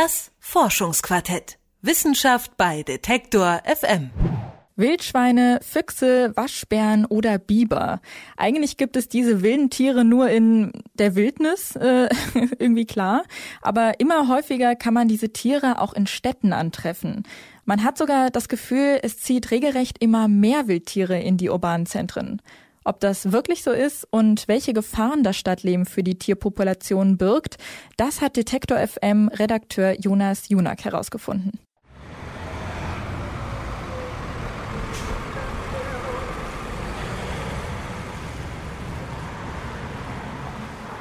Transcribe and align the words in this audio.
Das 0.00 0.30
Forschungsquartett. 0.38 1.58
Wissenschaft 1.82 2.56
bei 2.56 2.84
Detektor 2.84 3.62
FM. 3.64 4.12
Wildschweine, 4.76 5.58
Füchse, 5.60 6.36
Waschbären 6.36 7.04
oder 7.04 7.38
Biber. 7.38 8.00
Eigentlich 8.36 8.76
gibt 8.76 8.94
es 8.94 9.08
diese 9.08 9.42
wilden 9.42 9.70
Tiere 9.70 10.04
nur 10.04 10.30
in 10.30 10.70
der 10.94 11.16
Wildnis, 11.16 11.74
äh, 11.74 12.08
irgendwie 12.60 12.86
klar. 12.86 13.24
Aber 13.60 13.98
immer 13.98 14.28
häufiger 14.28 14.76
kann 14.76 14.94
man 14.94 15.08
diese 15.08 15.32
Tiere 15.32 15.80
auch 15.80 15.94
in 15.94 16.06
Städten 16.06 16.52
antreffen. 16.52 17.24
Man 17.64 17.82
hat 17.82 17.98
sogar 17.98 18.30
das 18.30 18.48
Gefühl, 18.48 19.00
es 19.02 19.18
zieht 19.18 19.50
regelrecht 19.50 19.98
immer 19.98 20.28
mehr 20.28 20.68
Wildtiere 20.68 21.18
in 21.18 21.38
die 21.38 21.48
urbanen 21.48 21.86
Zentren. 21.86 22.40
Ob 22.88 23.00
das 23.00 23.32
wirklich 23.32 23.64
so 23.64 23.70
ist 23.70 24.08
und 24.10 24.48
welche 24.48 24.72
Gefahren 24.72 25.22
das 25.22 25.36
Stadtleben 25.36 25.84
für 25.84 26.02
die 26.02 26.18
Tierpopulation 26.18 27.18
birgt, 27.18 27.58
das 27.98 28.22
hat 28.22 28.38
Detektor 28.38 28.78
FM 28.78 29.28
Redakteur 29.28 30.00
Jonas 30.00 30.48
Junak 30.48 30.86
herausgefunden. 30.86 31.60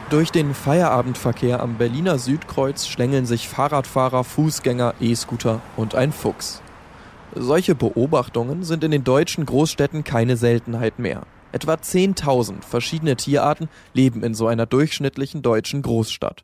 Durch 0.09 0.31
den 0.31 0.53
Feierabendverkehr 0.53 1.61
am 1.61 1.77
Berliner 1.77 2.19
Südkreuz 2.19 2.85
schlängeln 2.87 3.25
sich 3.25 3.47
Fahrradfahrer, 3.47 4.25
Fußgänger, 4.25 4.95
E-Scooter 4.99 5.61
und 5.77 5.95
ein 5.95 6.11
Fuchs. 6.11 6.61
Solche 7.33 7.75
Beobachtungen 7.75 8.63
sind 8.63 8.83
in 8.83 8.91
den 8.91 9.05
deutschen 9.05 9.45
Großstädten 9.45 10.03
keine 10.03 10.35
Seltenheit 10.35 10.99
mehr. 10.99 11.25
Etwa 11.51 11.75
10.000 11.75 12.61
verschiedene 12.63 13.15
Tierarten 13.15 13.69
leben 13.93 14.23
in 14.23 14.33
so 14.33 14.47
einer 14.47 14.65
durchschnittlichen 14.65 15.41
deutschen 15.41 15.81
Großstadt. 15.81 16.43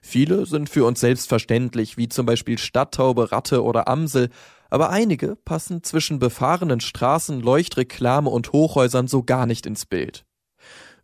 Viele 0.00 0.46
sind 0.46 0.68
für 0.68 0.84
uns 0.84 1.00
selbstverständlich, 1.00 1.96
wie 1.96 2.08
zum 2.08 2.26
Beispiel 2.26 2.58
Stadttaube, 2.58 3.32
Ratte 3.32 3.62
oder 3.62 3.88
Amsel, 3.88 4.30
aber 4.70 4.90
einige 4.90 5.36
passen 5.36 5.82
zwischen 5.82 6.18
befahrenen 6.18 6.80
Straßen, 6.80 7.40
Leuchtreklame 7.40 8.30
und 8.30 8.52
Hochhäusern 8.52 9.06
so 9.06 9.22
gar 9.22 9.46
nicht 9.46 9.66
ins 9.66 9.86
Bild. 9.86 10.24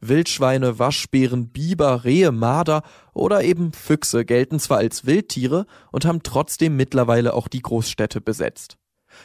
Wildschweine, 0.01 0.79
Waschbären, 0.79 1.49
Biber, 1.49 2.05
Rehe, 2.05 2.31
Marder 2.31 2.83
oder 3.15 3.43
eben 3.43 3.73
Füchse 3.73 4.25
gelten 4.25 4.61
zwar 4.61 4.79
als 4.79 5.07
Wildtiere 5.07 5.67
und 5.91 6.05
haben 6.05 6.23
trotzdem 6.23 6.77
mittlerweile 6.77 7.35
auch 7.35 7.49
die 7.49 7.63
Großstädte 7.63 8.21
besetzt. 8.21 8.79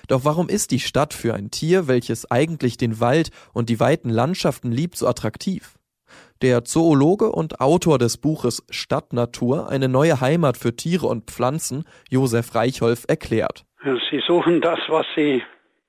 Doch 0.07 0.25
warum 0.25 0.49
ist 0.49 0.71
die 0.71 0.79
Stadt 0.79 1.13
für 1.13 1.33
ein 1.33 1.51
Tier, 1.51 1.87
welches 1.87 2.29
eigentlich 2.29 2.77
den 2.77 2.99
Wald 2.99 3.29
und 3.53 3.69
die 3.69 3.79
weiten 3.79 4.09
Landschaften 4.09 4.71
liebt, 4.71 4.97
so 4.97 5.07
attraktiv? 5.07 5.75
Der 6.41 6.65
Zoologe 6.65 7.31
und 7.31 7.61
Autor 7.61 7.97
des 7.97 8.17
Buches 8.17 8.65
Stadtnatur, 8.69 9.69
eine 9.69 9.87
neue 9.87 10.19
Heimat 10.19 10.57
für 10.57 10.75
Tiere 10.75 11.07
und 11.07 11.31
Pflanzen, 11.31 11.85
Josef 12.09 12.53
Reichholf, 12.53 13.05
erklärt. 13.07 13.65
Sie 14.11 14.21
suchen 14.27 14.61
das, 14.61 14.79
was 14.87 15.05
sie 15.15 15.41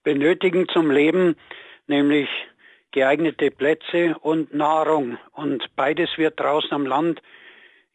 benötigen 0.03 0.69
zum 0.69 0.91
Leben, 0.91 1.37
nämlich 1.87 2.29
geeignete 2.93 3.51
Plätze 3.51 4.17
und 4.21 4.55
Nahrung. 4.55 5.19
Und 5.33 5.65
beides 5.77 6.11
wird 6.17 6.39
draußen 6.39 6.73
am 6.73 6.87
Land 6.87 7.21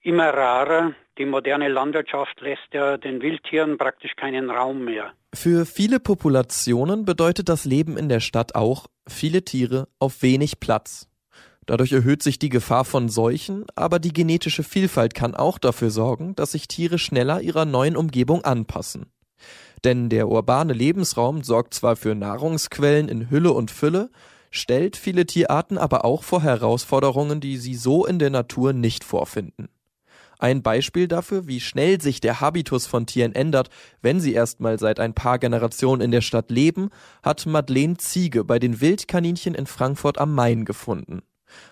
immer 0.01 0.29
rarer. 0.29 0.93
Die 1.19 1.25
moderne 1.25 1.67
Landwirtschaft 1.67 2.39
lässt 2.39 2.73
ja 2.73 2.95
den 2.95 3.21
Wildtieren 3.21 3.77
praktisch 3.77 4.15
keinen 4.15 4.49
Raum 4.49 4.85
mehr. 4.85 5.11
Für 5.33 5.65
viele 5.65 5.99
Populationen 5.99 7.03
bedeutet 7.03 7.49
das 7.49 7.65
Leben 7.65 7.97
in 7.97 8.07
der 8.07 8.21
Stadt 8.21 8.55
auch 8.55 8.87
viele 9.05 9.43
Tiere 9.43 9.89
auf 9.99 10.21
wenig 10.21 10.61
Platz. 10.61 11.09
Dadurch 11.65 11.91
erhöht 11.91 12.23
sich 12.23 12.39
die 12.39 12.47
Gefahr 12.47 12.85
von 12.85 13.09
Seuchen, 13.09 13.65
aber 13.75 13.99
die 13.99 14.13
genetische 14.13 14.63
Vielfalt 14.63 15.13
kann 15.13 15.35
auch 15.35 15.59
dafür 15.59 15.89
sorgen, 15.89 16.35
dass 16.35 16.53
sich 16.53 16.69
Tiere 16.69 16.97
schneller 16.97 17.41
ihrer 17.41 17.65
neuen 17.65 17.97
Umgebung 17.97 18.45
anpassen. 18.45 19.11
Denn 19.83 20.07
der 20.07 20.29
urbane 20.29 20.73
Lebensraum 20.73 21.43
sorgt 21.43 21.73
zwar 21.73 21.97
für 21.97 22.15
Nahrungsquellen 22.15 23.09
in 23.09 23.29
Hülle 23.29 23.51
und 23.51 23.71
Fülle, 23.71 24.09
stellt 24.51 24.95
viele 24.95 25.25
Tierarten 25.25 25.77
aber 25.77 26.05
auch 26.05 26.23
vor 26.23 26.41
Herausforderungen, 26.41 27.41
die 27.41 27.57
sie 27.57 27.75
so 27.75 28.05
in 28.05 28.19
der 28.19 28.29
Natur 28.29 28.71
nicht 28.71 29.03
vorfinden. 29.03 29.67
Ein 30.39 30.63
Beispiel 30.63 31.09
dafür, 31.09 31.47
wie 31.47 31.59
schnell 31.59 31.99
sich 31.99 32.21
der 32.21 32.39
Habitus 32.39 32.87
von 32.87 33.05
Tieren 33.05 33.35
ändert, 33.35 33.69
wenn 34.01 34.21
sie 34.21 34.33
erstmal 34.33 34.79
seit 34.79 35.01
ein 35.01 35.13
paar 35.13 35.37
Generationen 35.37 36.01
in 36.01 36.11
der 36.11 36.21
Stadt 36.21 36.49
leben, 36.49 36.91
hat 37.21 37.45
Madeleine 37.45 37.97
Ziege 37.97 38.45
bei 38.45 38.57
den 38.57 38.79
Wildkaninchen 38.79 39.53
in 39.53 39.67
Frankfurt 39.67 40.17
am 40.17 40.33
Main 40.33 40.63
gefunden. 40.63 41.23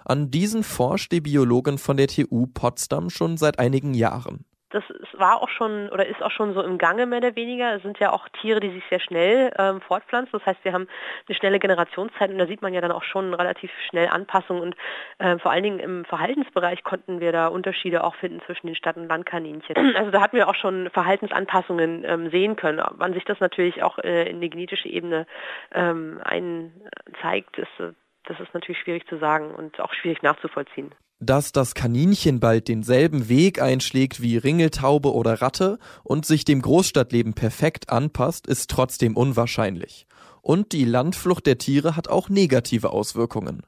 An 0.03 0.31
diesen 0.31 0.63
forscht 0.63 1.13
die 1.13 1.21
Biologin 1.21 1.77
von 1.77 1.95
der 1.95 2.07
TU 2.07 2.47
Potsdam 2.47 3.09
schon 3.09 3.37
seit 3.37 3.57
einigen 3.57 3.93
Jahren. 3.93 4.43
Das 4.69 4.83
war 5.13 5.41
auch 5.41 5.49
schon 5.49 5.89
oder 5.89 6.05
ist 6.05 6.21
auch 6.21 6.31
schon 6.31 6.53
so 6.53 6.61
im 6.61 6.77
Gange 6.77 7.05
mehr 7.05 7.19
oder 7.19 7.35
weniger. 7.35 7.73
Es 7.75 7.83
sind 7.83 7.99
ja 7.99 8.11
auch 8.11 8.27
Tiere, 8.41 8.59
die 8.59 8.71
sich 8.71 8.83
sehr 8.89 8.99
schnell 8.99 9.51
ähm, 9.57 9.79
fortpflanzen. 9.79 10.31
Das 10.33 10.45
heißt, 10.45 10.63
wir 10.65 10.73
haben 10.73 10.87
eine 11.27 11.35
schnelle 11.35 11.59
Generationszeit 11.59 12.29
und 12.29 12.37
da 12.37 12.47
sieht 12.47 12.61
man 12.61 12.73
ja 12.73 12.81
dann 12.81 12.91
auch 12.91 13.03
schon 13.03 13.33
relativ 13.33 13.71
schnell 13.89 14.07
Anpassungen 14.07 14.61
und 14.61 14.75
äh, 15.19 15.37
vor 15.39 15.51
allen 15.51 15.63
Dingen 15.63 15.79
im 15.79 16.05
Verhaltensbereich 16.05 16.83
konnten 16.83 17.21
wir 17.21 17.31
da 17.31 17.47
Unterschiede 17.47 18.03
auch 18.03 18.15
finden 18.15 18.41
zwischen 18.45 18.67
den 18.67 18.75
Stadt- 18.75 18.97
und 18.97 19.07
Landkaninchen. 19.07 19.75
Also 19.97 20.11
da 20.11 20.21
hatten 20.21 20.37
wir 20.37 20.47
auch 20.47 20.55
schon 20.55 20.89
Verhaltensanpassungen 20.91 22.03
ähm, 22.05 22.29
sehen 22.29 22.55
können. 22.55 22.83
Wann 22.91 23.13
sich 23.13 23.23
das 23.25 23.39
natürlich 23.39 23.81
auch 23.83 23.97
äh, 23.99 24.29
in 24.29 24.41
die 24.41 24.49
genetische 24.49 24.89
Ebene 24.89 25.25
ähm, 25.73 26.19
einzeigt, 26.23 27.57
ist 27.57 27.79
äh, 27.79 27.93
das 28.27 28.39
ist 28.39 28.53
natürlich 28.53 28.79
schwierig 28.81 29.07
zu 29.07 29.17
sagen 29.17 29.55
und 29.55 29.79
auch 29.79 29.93
schwierig 29.93 30.21
nachzuvollziehen. 30.21 30.93
Dass 31.19 31.51
das 31.51 31.73
Kaninchen 31.73 32.39
bald 32.39 32.67
denselben 32.67 33.27
Weg 33.27 33.59
einschlägt 33.59 34.21
wie 34.21 34.37
Ringeltaube 34.37 35.11
oder 35.11 35.41
Ratte 35.41 35.79
und 36.03 36.27
sich 36.27 36.45
dem 36.45 36.61
Großstadtleben 36.61 37.33
perfekt 37.33 37.89
anpasst, 37.89 38.45
ist 38.45 38.69
trotzdem 38.69 39.17
unwahrscheinlich. 39.17 40.05
Und 40.43 40.73
die 40.73 40.85
Landflucht 40.85 41.47
der 41.47 41.57
Tiere 41.57 41.95
hat 41.95 42.07
auch 42.07 42.29
negative 42.29 42.91
Auswirkungen. 42.91 43.63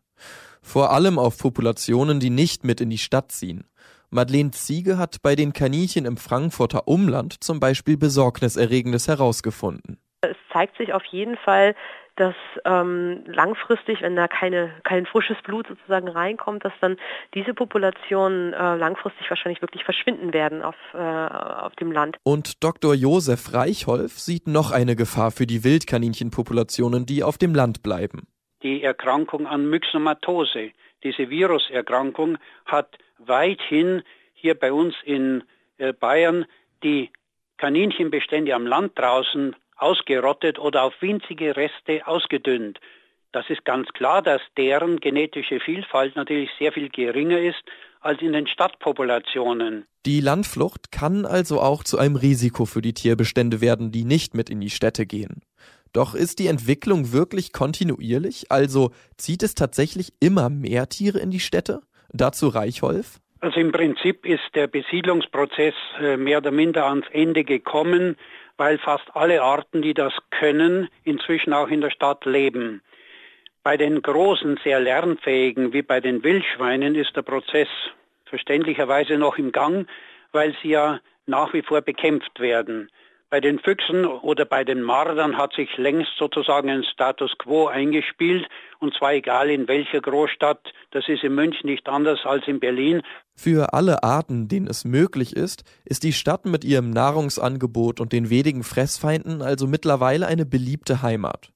Vor 0.61 0.91
allem 0.91 1.17
auf 1.17 1.39
Populationen, 1.39 2.19
die 2.19 2.29
nicht 2.29 2.63
mit 2.63 2.81
in 2.81 2.91
die 2.91 2.99
Stadt 2.99 3.31
ziehen. 3.31 3.65
Madeleine 4.11 4.51
Ziege 4.51 4.99
hat 4.99 5.21
bei 5.23 5.35
den 5.35 5.51
Kaninchen 5.51 6.05
im 6.05 6.17
Frankfurter 6.17 6.87
Umland 6.87 7.43
zum 7.43 7.59
Beispiel 7.59 7.97
Besorgniserregendes 7.97 9.07
herausgefunden. 9.07 9.99
Es 10.21 10.37
zeigt 10.51 10.77
sich 10.77 10.93
auf 10.93 11.03
jeden 11.05 11.37
Fall, 11.37 11.75
dass 12.19 12.35
ähm, 12.65 13.23
langfristig, 13.27 14.01
wenn 14.01 14.15
da 14.15 14.27
keine, 14.27 14.71
kein 14.83 15.05
frisches 15.05 15.37
Blut 15.43 15.67
sozusagen 15.67 16.09
reinkommt, 16.09 16.65
dass 16.65 16.73
dann 16.81 16.97
diese 17.33 17.53
Populationen 17.53 18.53
äh, 18.53 18.75
langfristig 18.75 19.29
wahrscheinlich 19.29 19.61
wirklich 19.61 19.85
verschwinden 19.85 20.33
werden 20.33 20.61
auf, 20.61 20.75
äh, 20.93 20.97
auf 20.97 21.75
dem 21.77 21.91
Land. 21.91 22.17
Und 22.23 22.61
Dr. 22.63 22.93
Josef 22.93 23.53
Reichholf 23.53 24.19
sieht 24.19 24.47
noch 24.47 24.71
eine 24.71 24.97
Gefahr 24.97 25.31
für 25.31 25.47
die 25.47 25.63
Wildkaninchenpopulationen, 25.63 27.05
die 27.05 27.23
auf 27.23 27.37
dem 27.37 27.55
Land 27.55 27.83
bleiben. 27.83 28.27
Die 28.63 28.83
Erkrankung 28.83 29.47
an 29.47 29.69
Myxomatose, 29.69 30.71
diese 31.03 31.29
Viruserkrankung, 31.29 32.37
hat 32.65 32.97
weithin 33.17 34.03
hier 34.33 34.55
bei 34.55 34.73
uns 34.73 34.93
in 35.05 35.43
äh, 35.77 35.93
Bayern 35.93 36.45
die 36.83 37.11
Kaninchenbestände 37.57 38.53
am 38.53 38.67
Land 38.67 38.97
draußen 38.99 39.55
ausgerottet 39.81 40.59
oder 40.59 40.83
auf 40.83 40.93
winzige 41.01 41.55
Reste 41.55 42.05
ausgedünnt. 42.05 42.79
Das 43.31 43.49
ist 43.49 43.63
ganz 43.63 43.87
klar, 43.89 44.21
dass 44.21 44.41
deren 44.57 44.99
genetische 44.99 45.59
Vielfalt 45.59 46.15
natürlich 46.15 46.49
sehr 46.57 46.71
viel 46.71 46.89
geringer 46.89 47.39
ist 47.39 47.63
als 48.01 48.21
in 48.21 48.33
den 48.33 48.47
Stadtpopulationen. 48.47 49.85
Die 50.05 50.21
Landflucht 50.21 50.91
kann 50.91 51.25
also 51.25 51.61
auch 51.61 51.83
zu 51.83 51.99
einem 51.99 52.15
Risiko 52.15 52.65
für 52.65 52.81
die 52.81 52.93
Tierbestände 52.93 53.61
werden, 53.61 53.91
die 53.91 54.05
nicht 54.05 54.33
mit 54.33 54.49
in 54.49 54.61
die 54.61 54.69
Städte 54.69 55.05
gehen. 55.05 55.41
Doch 55.93 56.15
ist 56.15 56.39
die 56.39 56.47
Entwicklung 56.47 57.11
wirklich 57.11 57.51
kontinuierlich? 57.51 58.51
Also 58.51 58.91
zieht 59.17 59.43
es 59.43 59.55
tatsächlich 59.55 60.13
immer 60.19 60.49
mehr 60.49 60.87
Tiere 60.87 61.19
in 61.19 61.31
die 61.31 61.39
Städte? 61.39 61.81
Dazu 62.11 62.47
Reichholf? 62.47 63.19
Also 63.41 63.59
im 63.59 63.71
Prinzip 63.71 64.25
ist 64.25 64.43
der 64.53 64.67
Besiedlungsprozess 64.67 65.73
äh, 65.99 66.17
mehr 66.17 66.39
oder 66.39 66.51
minder 66.51 66.87
ans 66.87 67.07
Ende 67.11 67.43
gekommen 67.43 68.17
weil 68.59 68.77
fast 68.77 69.05
alle 69.15 69.41
Arten, 69.41 69.81
die 69.81 69.93
das 69.93 70.13
können, 70.31 70.89
inzwischen 71.05 71.53
auch 71.53 71.69
in 71.69 71.79
der 71.79 71.91
Stadt 71.91 72.25
leben. 72.25 72.81
Bei 73.63 73.77
den 73.77 74.01
großen, 74.01 74.59
sehr 74.63 74.81
lernfähigen, 74.81 75.71
wie 75.71 75.81
bei 75.81 76.01
den 76.01 76.23
Wildschweinen, 76.23 76.93
ist 76.93 77.15
der 77.15 77.21
Prozess 77.21 77.69
verständlicherweise 78.25 79.17
noch 79.17 79.37
im 79.37 79.53
Gang, 79.53 79.87
weil 80.33 80.53
sie 80.61 80.71
ja 80.71 80.99
nach 81.25 81.53
wie 81.53 81.61
vor 81.61 81.81
bekämpft 81.81 82.41
werden. 82.41 82.89
Bei 83.31 83.39
den 83.39 83.59
Füchsen 83.59 84.05
oder 84.05 84.43
bei 84.45 84.63
den 84.63 84.81
Mardern 84.81 85.37
hat 85.37 85.53
sich 85.53 85.77
längst 85.77 86.13
sozusagen 86.17 86.67
ein 86.71 86.83
Status 86.83 87.31
quo 87.37 87.67
eingespielt, 87.67 88.47
und 88.79 88.95
zwar 88.95 89.13
egal 89.13 89.51
in 89.51 89.67
welcher 89.67 90.01
Großstadt. 90.01 90.73
Das 90.89 91.07
ist 91.07 91.23
in 91.23 91.35
München 91.35 91.69
nicht 91.69 91.87
anders 91.87 92.21
als 92.23 92.47
in 92.47 92.59
Berlin. 92.59 93.03
Für 93.35 93.73
alle 93.73 94.01
Arten, 94.01 94.47
denen 94.47 94.65
es 94.65 94.83
möglich 94.83 95.35
ist, 95.35 95.63
ist 95.85 96.03
die 96.03 96.13
Stadt 96.13 96.45
mit 96.45 96.65
ihrem 96.65 96.89
Nahrungsangebot 96.89 97.99
und 97.99 98.13
den 98.13 98.31
wenigen 98.31 98.63
Fressfeinden 98.63 99.43
also 99.43 99.67
mittlerweile 99.67 100.25
eine 100.25 100.47
beliebte 100.47 101.03
Heimat. 101.03 101.51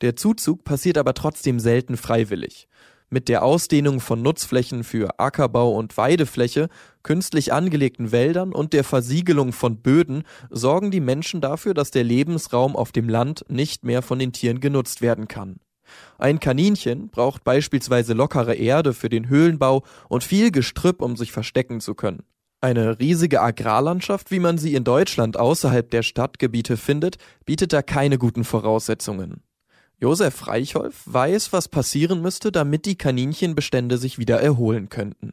Der 0.00 0.16
Zuzug 0.16 0.64
passiert 0.64 0.98
aber 0.98 1.14
trotzdem 1.14 1.60
selten 1.60 1.96
freiwillig. 1.96 2.66
Mit 3.12 3.28
der 3.28 3.44
Ausdehnung 3.44 4.00
von 4.00 4.22
Nutzflächen 4.22 4.84
für 4.84 5.20
Ackerbau 5.20 5.74
und 5.74 5.98
Weidefläche, 5.98 6.70
künstlich 7.02 7.52
angelegten 7.52 8.10
Wäldern 8.10 8.54
und 8.54 8.72
der 8.72 8.84
Versiegelung 8.84 9.52
von 9.52 9.82
Böden 9.82 10.22
sorgen 10.48 10.90
die 10.90 11.00
Menschen 11.00 11.42
dafür, 11.42 11.74
dass 11.74 11.90
der 11.90 12.04
Lebensraum 12.04 12.74
auf 12.74 12.90
dem 12.90 13.10
Land 13.10 13.44
nicht 13.50 13.84
mehr 13.84 14.00
von 14.00 14.18
den 14.18 14.32
Tieren 14.32 14.60
genutzt 14.60 15.02
werden 15.02 15.28
kann. 15.28 15.56
Ein 16.16 16.40
Kaninchen 16.40 17.10
braucht 17.10 17.44
beispielsweise 17.44 18.14
lockere 18.14 18.54
Erde 18.54 18.94
für 18.94 19.10
den 19.10 19.28
Höhlenbau 19.28 19.82
und 20.08 20.24
viel 20.24 20.50
Gestrüpp, 20.50 21.02
um 21.02 21.14
sich 21.14 21.32
verstecken 21.32 21.82
zu 21.82 21.94
können. 21.94 22.22
Eine 22.62 22.98
riesige 22.98 23.42
Agrarlandschaft, 23.42 24.30
wie 24.30 24.40
man 24.40 24.56
sie 24.56 24.74
in 24.74 24.84
Deutschland 24.84 25.36
außerhalb 25.36 25.90
der 25.90 26.02
Stadtgebiete 26.02 26.78
findet, 26.78 27.18
bietet 27.44 27.74
da 27.74 27.82
keine 27.82 28.16
guten 28.16 28.44
Voraussetzungen. 28.44 29.42
Josef 30.02 30.48
Reichholf 30.48 31.02
weiß, 31.06 31.52
was 31.52 31.68
passieren 31.68 32.22
müsste, 32.22 32.50
damit 32.50 32.86
die 32.86 32.98
Kaninchenbestände 32.98 33.98
sich 33.98 34.18
wieder 34.18 34.40
erholen 34.40 34.88
könnten. 34.88 35.32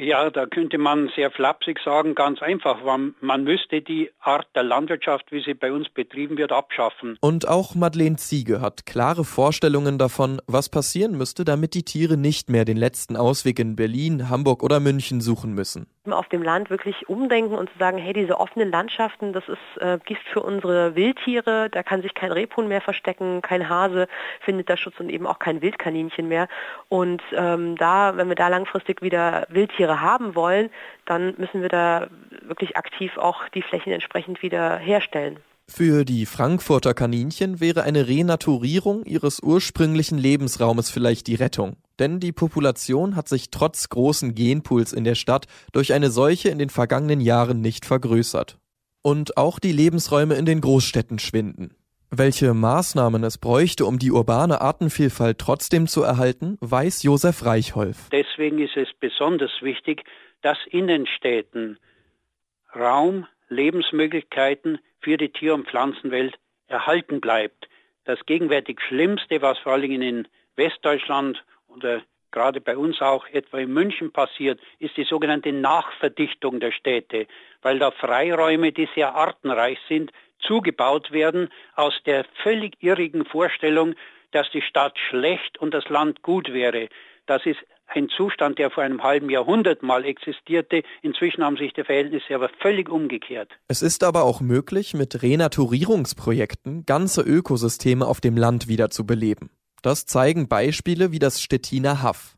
Ja, 0.00 0.30
da 0.30 0.46
könnte 0.46 0.78
man 0.78 1.10
sehr 1.14 1.30
flapsig 1.30 1.78
sagen, 1.84 2.14
ganz 2.14 2.42
einfach, 2.42 2.78
man, 2.84 3.44
müsste 3.44 3.80
die 3.80 4.10
Art 4.20 4.46
der 4.54 4.62
Landwirtschaft, 4.62 5.30
wie 5.30 5.42
sie 5.42 5.54
bei 5.54 5.72
uns 5.72 5.88
betrieben 5.88 6.36
wird, 6.36 6.52
abschaffen. 6.52 7.16
Und 7.20 7.48
auch 7.48 7.74
Madeleine 7.74 8.16
Ziege 8.16 8.60
hat 8.60 8.86
klare 8.86 9.24
Vorstellungen 9.24 9.98
davon, 9.98 10.40
was 10.46 10.68
passieren 10.68 11.16
müsste, 11.16 11.44
damit 11.44 11.74
die 11.74 11.84
Tiere 11.84 12.16
nicht 12.16 12.50
mehr 12.50 12.64
den 12.64 12.76
letzten 12.76 13.16
Ausweg 13.16 13.58
in 13.58 13.76
Berlin, 13.76 14.28
Hamburg 14.28 14.62
oder 14.62 14.80
München 14.80 15.20
suchen 15.20 15.54
müssen 15.54 15.86
auf 16.12 16.28
dem 16.28 16.42
Land 16.42 16.70
wirklich 16.70 17.08
umdenken 17.08 17.54
und 17.54 17.70
zu 17.70 17.78
sagen, 17.78 17.98
hey, 17.98 18.12
diese 18.12 18.38
offenen 18.38 18.70
Landschaften, 18.70 19.32
das 19.32 19.44
ist 19.48 19.82
äh, 19.82 19.98
Gift 20.04 20.26
für 20.32 20.40
unsere 20.40 20.94
Wildtiere, 20.94 21.68
da 21.70 21.82
kann 21.82 22.02
sich 22.02 22.14
kein 22.14 22.32
Rebhuhn 22.32 22.68
mehr 22.68 22.80
verstecken, 22.80 23.42
kein 23.42 23.68
Hase 23.68 24.08
findet 24.40 24.70
da 24.70 24.76
Schutz 24.76 24.98
und 25.00 25.10
eben 25.10 25.26
auch 25.26 25.38
kein 25.38 25.60
Wildkaninchen 25.62 26.28
mehr. 26.28 26.48
Und 26.88 27.22
ähm, 27.32 27.76
da, 27.76 28.16
wenn 28.16 28.28
wir 28.28 28.36
da 28.36 28.48
langfristig 28.48 29.02
wieder 29.02 29.46
Wildtiere 29.50 29.77
haben 29.86 30.34
wollen, 30.34 30.70
dann 31.06 31.34
müssen 31.38 31.62
wir 31.62 31.68
da 31.68 32.08
wirklich 32.42 32.76
aktiv 32.76 33.16
auch 33.16 33.48
die 33.50 33.62
Flächen 33.62 33.92
entsprechend 33.92 34.42
wieder 34.42 34.78
herstellen. 34.78 35.38
Für 35.70 36.06
die 36.06 36.24
Frankfurter 36.24 36.94
Kaninchen 36.94 37.60
wäre 37.60 37.82
eine 37.82 38.08
Renaturierung 38.08 39.04
ihres 39.04 39.40
ursprünglichen 39.40 40.16
Lebensraumes 40.16 40.88
vielleicht 40.90 41.26
die 41.26 41.34
Rettung. 41.34 41.76
Denn 41.98 42.20
die 42.20 42.32
Population 42.32 43.16
hat 43.16 43.28
sich 43.28 43.50
trotz 43.50 43.90
großen 43.90 44.34
Genpools 44.34 44.94
in 44.94 45.04
der 45.04 45.14
Stadt 45.14 45.46
durch 45.72 45.92
eine 45.92 46.10
Seuche 46.10 46.48
in 46.48 46.58
den 46.58 46.70
vergangenen 46.70 47.20
Jahren 47.20 47.60
nicht 47.60 47.84
vergrößert. 47.84 48.58
Und 49.02 49.36
auch 49.36 49.58
die 49.58 49.72
Lebensräume 49.72 50.36
in 50.36 50.46
den 50.46 50.62
Großstädten 50.62 51.18
schwinden. 51.18 51.74
Welche 52.10 52.54
Maßnahmen 52.54 53.22
es 53.22 53.36
bräuchte, 53.36 53.84
um 53.84 53.98
die 53.98 54.10
urbane 54.10 54.62
Artenvielfalt 54.62 55.38
trotzdem 55.38 55.86
zu 55.86 56.02
erhalten, 56.02 56.56
weiß 56.60 57.02
Josef 57.02 57.44
Reichholf. 57.44 58.08
Deswegen 58.10 58.58
ist 58.60 58.78
es 58.78 58.88
besonders 58.98 59.50
wichtig, 59.60 60.04
dass 60.40 60.56
in 60.70 60.86
den 60.86 61.06
Städten 61.06 61.78
Raum, 62.74 63.26
Lebensmöglichkeiten 63.50 64.78
für 65.00 65.18
die 65.18 65.28
Tier- 65.28 65.54
und 65.54 65.68
Pflanzenwelt 65.68 66.38
erhalten 66.66 67.20
bleibt. 67.20 67.68
Das 68.04 68.18
gegenwärtig 68.24 68.80
Schlimmste, 68.80 69.42
was 69.42 69.58
vor 69.58 69.72
allem 69.72 70.00
in 70.00 70.28
Westdeutschland 70.56 71.44
oder 71.66 72.02
gerade 72.30 72.60
bei 72.60 72.76
uns 72.76 73.00
auch 73.02 73.26
etwa 73.28 73.58
in 73.58 73.72
München 73.72 74.12
passiert, 74.12 74.60
ist 74.78 74.96
die 74.96 75.04
sogenannte 75.04 75.52
Nachverdichtung 75.52 76.60
der 76.60 76.72
Städte, 76.72 77.26
weil 77.62 77.78
da 77.78 77.90
Freiräume, 77.90 78.72
die 78.72 78.88
sehr 78.94 79.14
artenreich 79.14 79.78
sind, 79.88 80.10
zugebaut 80.40 81.12
werden 81.12 81.48
aus 81.74 81.94
der 82.06 82.24
völlig 82.42 82.74
irrigen 82.80 83.24
Vorstellung, 83.24 83.94
dass 84.32 84.50
die 84.50 84.62
Stadt 84.62 84.98
schlecht 85.08 85.58
und 85.58 85.72
das 85.72 85.88
Land 85.88 86.22
gut 86.22 86.52
wäre. 86.52 86.88
Das 87.26 87.44
ist 87.46 87.58
ein 87.86 88.08
Zustand, 88.10 88.58
der 88.58 88.70
vor 88.70 88.82
einem 88.82 89.02
halben 89.02 89.30
Jahrhundert 89.30 89.82
mal 89.82 90.04
existierte. 90.04 90.82
Inzwischen 91.02 91.42
haben 91.42 91.56
sich 91.56 91.72
die 91.72 91.84
Verhältnisse 91.84 92.34
aber 92.34 92.50
völlig 92.60 92.88
umgekehrt. 92.88 93.50
Es 93.66 93.82
ist 93.82 94.04
aber 94.04 94.24
auch 94.24 94.40
möglich, 94.40 94.94
mit 94.94 95.22
Renaturierungsprojekten 95.22 96.84
ganze 96.84 97.22
Ökosysteme 97.22 98.06
auf 98.06 98.20
dem 98.20 98.36
Land 98.36 98.68
wieder 98.68 98.90
zu 98.90 99.06
beleben. 99.06 99.50
Das 99.82 100.06
zeigen 100.06 100.48
Beispiele 100.48 101.12
wie 101.12 101.18
das 101.18 101.40
Stettiner 101.40 102.02
Haff. 102.02 102.36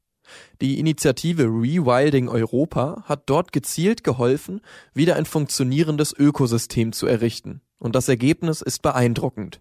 Die 0.60 0.78
Initiative 0.78 1.44
Rewilding 1.44 2.28
Europa 2.28 3.02
hat 3.06 3.22
dort 3.26 3.52
gezielt 3.52 4.04
geholfen, 4.04 4.60
wieder 4.94 5.16
ein 5.16 5.26
funktionierendes 5.26 6.14
Ökosystem 6.16 6.92
zu 6.92 7.06
errichten. 7.06 7.62
Und 7.80 7.96
das 7.96 8.08
Ergebnis 8.08 8.60
ist 8.60 8.82
beeindruckend. 8.82 9.60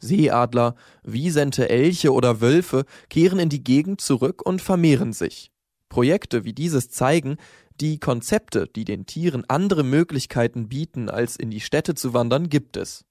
Seeadler, 0.00 0.74
Wiesente, 1.02 1.70
Elche 1.70 2.12
oder 2.12 2.42
Wölfe 2.42 2.84
kehren 3.08 3.38
in 3.38 3.48
die 3.48 3.64
Gegend 3.64 4.02
zurück 4.02 4.42
und 4.44 4.60
vermehren 4.60 5.14
sich. 5.14 5.50
Projekte 5.88 6.44
wie 6.44 6.52
dieses 6.52 6.90
zeigen, 6.90 7.36
die 7.80 7.98
Konzepte, 7.98 8.66
die 8.68 8.84
den 8.84 9.06
Tieren 9.06 9.44
andere 9.48 9.84
Möglichkeiten 9.84 10.68
bieten, 10.68 11.08
als 11.08 11.36
in 11.36 11.50
die 11.50 11.60
Städte 11.60 11.94
zu 11.94 12.12
wandern, 12.12 12.48
gibt 12.48 12.76
es. 12.76 13.04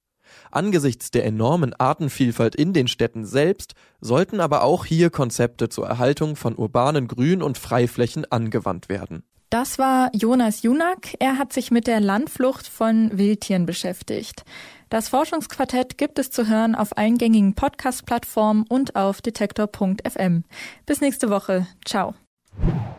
Angesichts 0.51 1.09
der 1.09 1.25
enormen 1.25 1.73
Artenvielfalt 1.73 2.55
in 2.55 2.73
den 2.73 2.87
Städten 2.87 3.25
selbst 3.25 3.73
sollten 3.99 4.39
aber 4.39 4.63
auch 4.63 4.85
hier 4.85 5.09
Konzepte 5.09 5.69
zur 5.69 5.87
Erhaltung 5.87 6.35
von 6.35 6.55
urbanen 6.55 7.07
Grün- 7.07 7.41
und 7.41 7.57
Freiflächen 7.57 8.25
angewandt 8.31 8.89
werden. 8.89 9.23
Das 9.49 9.79
war 9.79 10.11
Jonas 10.13 10.61
Junak. 10.61 11.15
Er 11.19 11.37
hat 11.37 11.53
sich 11.53 11.71
mit 11.71 11.87
der 11.87 11.99
Landflucht 11.99 12.67
von 12.67 13.17
Wildtieren 13.17 13.65
beschäftigt. 13.65 14.43
Das 14.89 15.09
Forschungsquartett 15.09 15.97
gibt 15.97 16.19
es 16.19 16.29
zu 16.29 16.47
hören 16.47 16.75
auf 16.75 16.97
allen 16.97 17.17
gängigen 17.17 17.55
Podcast-Plattformen 17.55 18.65
und 18.69 18.95
auf 18.95 19.21
detektor.fm. 19.21 20.43
Bis 20.85 21.01
nächste 21.01 21.29
Woche. 21.29 21.67
Ciao. 21.85 22.13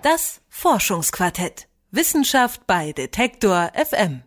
Das 0.03 0.41
Forschungsquartett. 0.49 1.69
Wissenschaft 1.93 2.67
bei 2.67 2.93
Detektor 2.93 3.71
FM. 3.75 4.23